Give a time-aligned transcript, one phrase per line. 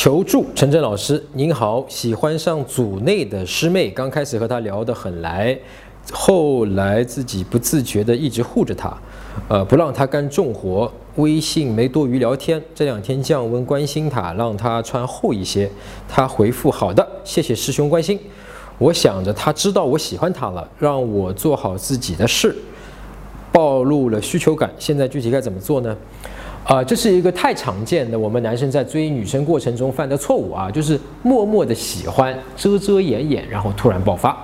[0.00, 5.58] 求助陈真老师，您好，喜欢上组内的师妹，刚开始和她聊得很来，
[6.12, 8.96] 后来自己不自觉的一直护着她，
[9.48, 12.62] 呃，不让她干重活，微信没多余聊天。
[12.72, 15.68] 这两天降温，关心她，让她穿厚一些，
[16.08, 18.20] 她回复好的，谢谢师兄关心。
[18.78, 22.54] 我想着她知道我喜欢她了，让我做好自己的事，
[23.50, 25.96] 暴露了需求感，现在具体该怎么做呢？
[26.68, 34.36] 啊，这是一个太常见的我们男生在追女生过程中犯的错误啊，就是默默的喜欢，遮遮掩掩，然后突然爆发。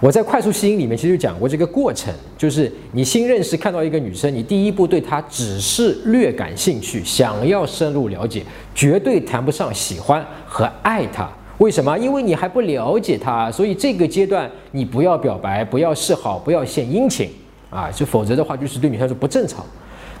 [0.00, 8.42] 我在快速吸引里面其实就讲过这个过程，就是你新认识看到一个女生，你第一步对她只是略感兴趣，想要深入了解，
[8.74, 11.28] 绝对谈不上喜欢和爱她。
[11.58, 11.94] 为什么？
[11.98, 17.28] 因为你还不了解她，所以这个阶段你不要表白，不要示好，不要献殷勤
[17.68, 19.62] 啊，就否则的话就是对女生说不正常。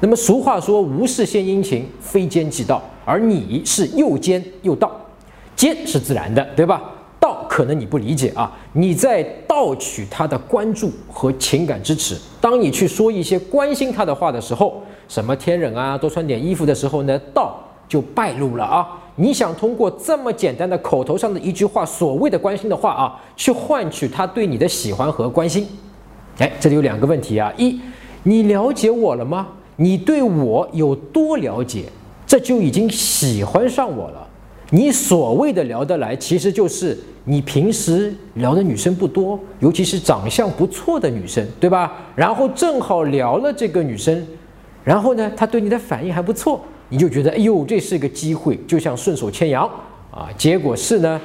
[0.00, 2.82] 那么俗话说，无事献殷勤，非奸即盗。
[3.04, 4.90] 而你是又奸又盗，
[5.54, 6.82] 奸是自然的，对吧？
[7.20, 12.16] 盗可能你不理解啊，你在盗取他的关注和情感支持。
[12.40, 18.86] 当你去说一些关心他的话的时候，什么天冷啊，多穿点衣服的时候呢，盗就败露了啊！
[19.14, 25.66] 你想通过这么简单的口头上的一句话，所谓的关心的话啊，去换取他对你的喜欢和关心？
[26.38, 27.80] 哎，这里有两个问题啊：一，
[28.24, 29.46] 你了解我了吗？
[29.76, 31.84] 你对我有多了解，
[32.26, 34.26] 这就已经喜欢上我了。
[34.70, 41.92] 你所谓的聊得来，其实就是你平时聊的女生不多，尤其是长相不错的女生，对吧？
[42.16, 44.26] 然后正好聊了这个女生，
[44.82, 49.70] 然后呢，她对你的反应还不错，你就觉得哎呦，这是一个机会，就像顺手牵羊
[50.10, 50.28] 啊。
[50.36, 51.20] 结果是呢，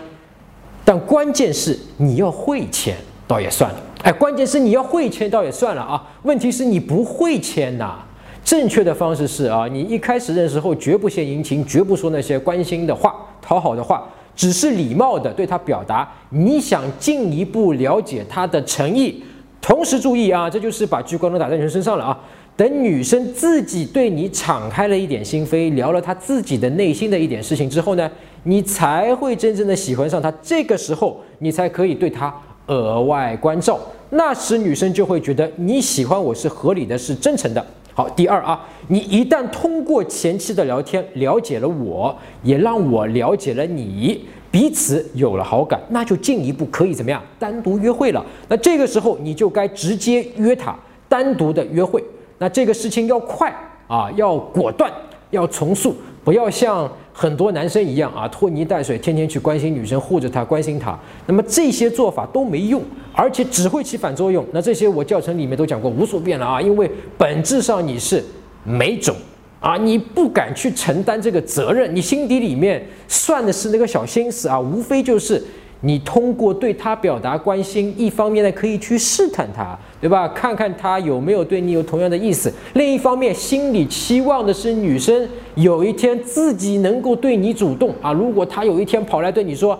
[0.85, 3.81] 但关键是你要会签，倒也算了。
[4.03, 6.11] 哎，关键是你要会签，倒也算了啊。
[6.22, 7.97] 问题是你不会签呐。
[8.44, 19.23] 正确的方式是啊，你一开始认识后绝不献殷勤，绝不说那些关心的话、讨好的话，只是礼貌的对他表达你想进一步了解他的诚意。
[19.62, 22.19] 同时注意啊，这就是把聚光灯打在女生身上了啊。
[22.57, 28.09] 等女生自己对你敞开了一点心扉，聊了她自己的内心的一点事情之后呢，
[28.44, 30.31] 你才会真正的喜欢上她。
[30.41, 32.34] 这个时候你才可以对她
[32.68, 33.79] 额外关照，
[34.09, 37.66] 那时女生就会觉得你喜欢我是合理的，是真诚的。
[37.94, 47.22] 好，第二啊，你一旦通过前期的聊天了解了我，也让我了解了你，彼此有了好感，那就进一步可以怎么样？
[47.38, 48.25] 单独约会了。
[48.47, 50.75] 那这个时候你就该直接约他
[51.09, 52.03] 单独的约会。
[52.38, 53.53] 那这个事情要快
[53.88, 54.91] 啊，要果断，
[55.29, 56.90] 要重塑，不要像。
[57.13, 60.97] 很多男生一样啊，拖泥带水，天天去关心女生，护着她，关心她。
[61.28, 62.81] 那么这些做法都没用，
[63.13, 64.45] 而且只会起反作用。
[64.51, 68.23] 那这些我教程里面都讲过无数遍了啊，因为本质上你是
[68.63, 69.16] 没种
[69.59, 75.44] 啊，你不敢去承担这个责任，你心底里面算的是那个小心思啊，无非就是。
[75.83, 80.28] 你通过对他表达关心，一方面呢可以去试探他，对吧？
[80.28, 82.53] 看看他有没有对你有同样的意思。
[82.73, 88.13] 另一方面，心里期望的是女生有一天自己能够对你主动啊。
[88.13, 89.75] 如果他有一天跑来对你说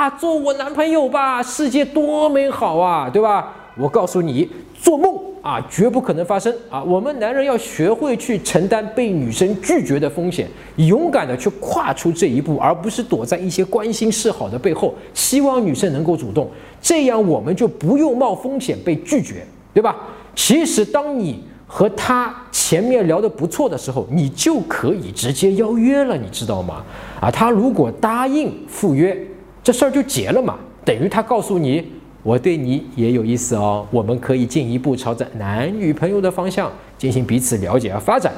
[0.00, 3.52] 啊，做我男朋友吧，世界多美好啊，对吧？
[3.76, 5.14] 我告诉你，做梦。
[5.42, 6.82] 啊，绝不可能发生啊！
[6.82, 10.46] 我们男人要学会去承担被女生拒绝的风险，
[10.76, 16.46] 勇敢的去跨出这一步，而不是躲在一些关心示好的背后，希望女生能够主动，
[16.80, 19.96] 这样我们就不用冒风险被拒绝，对吧？
[20.34, 26.84] 其实，当你和他前面聊得不错的时候，你就可以直接邀约了，你知道吗？
[27.18, 29.16] 啊，他如果答应赴约，
[29.62, 31.92] 这事儿就结了嘛，等于他告诉你。
[32.22, 38.30] 我对你也有意思哦，我们可以进一步朝着男女朋友的方向进行彼此了解和发展。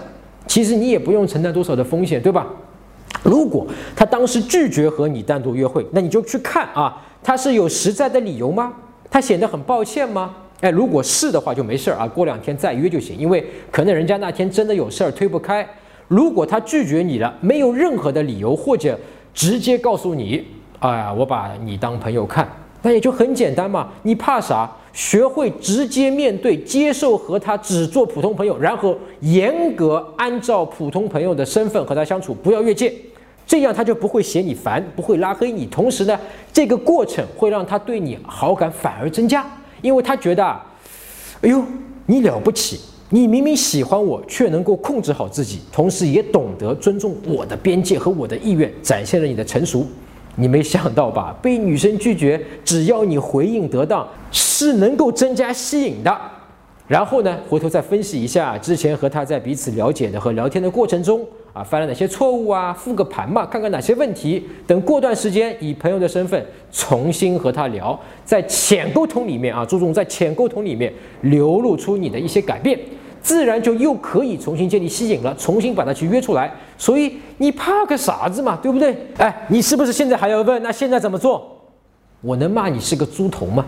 [0.46, 2.46] 其实你也不用承担多少的风险，对吧？
[3.24, 3.66] 如果
[3.96, 8.72] 他当时拒绝和你单独约会，那你就去看啊，他是有实在的理由吗？
[9.10, 10.32] 他显得很抱歉吗？
[10.60, 15.68] 哎，如果是的话就没事儿啊，过两天再约就行，因为可能人家那天真的有事儿推不开。
[16.06, 18.96] 如果他拒绝你了，没有任何的理由，或者
[19.34, 20.46] 直接告诉你，
[20.82, 22.48] 哎呀，我把你当朋友看。
[22.82, 24.68] 那也就很简单嘛，你怕啥？
[24.92, 32.92] 学会直接面对、接受和他只做普通朋友，然后严格按照普通朋友的身份和他相处，不要越界，
[33.46, 35.64] 这样他就不会嫌你烦，不会拉黑你。
[35.66, 36.18] 同时呢，
[36.52, 39.46] 这个过程会让他对你好感反而增加，
[39.82, 40.44] 因为他觉得，
[41.42, 41.62] 哎呦，
[42.06, 49.86] 你了不起，你明明喜欢我，却能够控制好自己，同时也懂得尊重我的边界和我的意愿，展现了你的成熟。
[50.36, 51.36] 你没想到吧？
[51.42, 56.16] 被女生拒绝，只要你回应得当，是能够增加吸引的。
[56.88, 64.42] 然后呢，回头再分析一下之前和他在彼此了解的和聊天的过程中啊，犯了哪些错误啊，复个盘嘛，看看哪些问题。
[64.66, 70.92] 等过段时间以朋友的身份重新和他聊，在浅沟通里面啊，注重在浅沟通里面
[71.22, 72.78] 流露出你的一些改变，
[73.22, 76.52] 自然就又可以重新建立吸引了，重新把他去约出来。
[76.76, 78.96] 所以你怕个啥子嘛，对不对？
[79.18, 80.62] 哎，你是不是现在还要问？
[80.62, 81.56] 那现在怎么做？
[82.20, 83.64] 我能骂你是个猪头吗？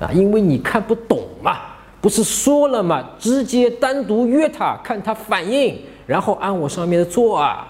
[0.00, 1.58] 啊，因为你看不懂嘛。
[2.00, 3.10] 不是说了吗？
[3.18, 7.68] 直接单独约他，看他反应，然后按我上面的做啊。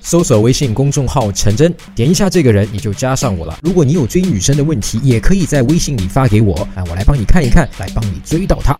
[0.00, 3.54] 搜索微信公众号陈真，点一下这个人，你就加上我了。
[3.62, 8.74] 如果你有追女生的问题，也可以在微信里发给我，啊，我来帮你看一看，来帮你追到她。